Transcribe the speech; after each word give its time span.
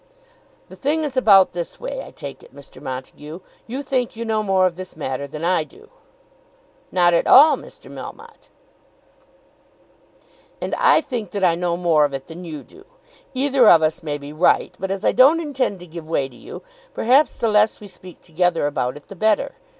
"The 0.67 0.75
thing 0.75 1.03
is 1.03 1.15
about 1.15 1.53
this 1.53 1.79
way, 1.79 2.03
I 2.03 2.09
take 2.09 2.41
it, 2.41 2.55
Mr. 2.55 2.81
Montague; 2.81 3.39
you 3.67 3.83
think 3.83 4.15
you 4.15 4.25
know 4.25 4.41
more 4.41 4.65
of 4.65 4.75
this 4.75 4.95
matter 4.97 5.27
than 5.27 5.45
I 5.45 5.63
do." 5.63 5.91
"Not 6.91 7.13
at 7.13 7.27
all, 7.27 7.55
Mr. 7.55 7.85
Melmotte." 7.87 8.49
"And 10.59 10.73
I 10.73 11.01
think 11.01 11.29
that 11.29 11.43
I 11.43 11.53
know 11.53 11.77
more 11.77 12.03
of 12.03 12.15
it 12.15 12.25
than 12.25 12.43
you 12.43 12.63
do. 12.63 12.85
Either 13.35 13.69
of 13.69 13.83
us 13.83 14.01
may 14.01 14.17
be 14.17 14.33
right. 14.33 14.73
But 14.79 14.89
as 14.89 15.05
I 15.05 15.11
don't 15.11 15.39
intend 15.39 15.79
to 15.81 15.85
give 15.85 16.09
way 16.09 16.27
to 16.27 16.35
you, 16.35 16.63
perhaps 16.95 17.37
the 17.37 17.47
less 17.47 17.79
we 17.79 17.85
speak 17.85 18.23
together 18.23 18.65
about 18.65 18.97
it 18.97 19.07
the 19.07 19.15
better. 19.15 19.53